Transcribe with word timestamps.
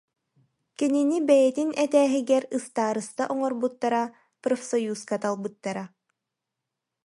Кинини 0.77 1.19
бэйэтин 1.27 1.69
этээһигэр 1.85 2.43
ыстаарыста 2.57 3.23
оҥорбуттара, 3.33 4.03
профсоюзка 4.41 5.15
талбыттара 5.23 5.85